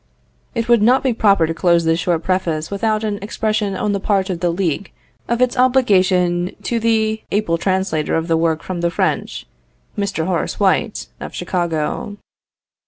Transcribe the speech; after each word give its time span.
It 0.55 0.67
would 0.67 0.81
not 0.81 1.03
be 1.03 1.13
proper 1.13 1.45
to 1.45 1.53
close 1.53 1.85
this 1.85 1.99
short 1.99 2.23
preface 2.23 2.71
without 2.71 3.03
an 3.03 3.19
expression 3.21 3.75
on 3.75 3.91
the 3.91 3.99
part 3.99 4.31
of 4.31 4.39
the 4.39 4.49
League 4.49 4.91
of 5.27 5.43
its 5.43 5.55
obligation 5.55 6.55
to 6.63 6.79
the 6.79 7.21
able 7.29 7.59
translator 7.59 8.15
of 8.15 8.27
the 8.27 8.35
work 8.35 8.63
from 8.63 8.81
the 8.81 8.89
French, 8.89 9.45
Mr. 9.95 10.25
Horace 10.25 10.59
White, 10.59 11.05
of 11.19 11.35
Chicago. 11.35 12.17